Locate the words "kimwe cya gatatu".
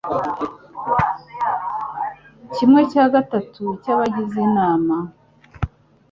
2.53-3.63